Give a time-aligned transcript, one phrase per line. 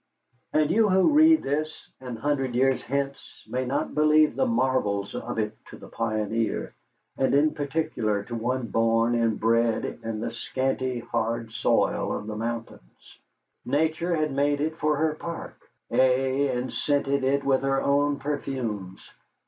[0.51, 5.37] And you who read this an hundred years hence may not believe the marvels of
[5.37, 6.73] it to the pioneer,
[7.19, 12.35] and in particular to one born and bred in the scanty, hard soil of the
[12.35, 13.19] mountains.
[13.63, 15.59] Nature had made it for her park,
[15.91, 19.07] ay, and scented it with her own perfumes.